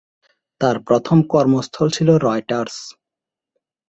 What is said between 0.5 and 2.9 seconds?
তার প্রথম কর্মস্থল ছিল রয়টার্স।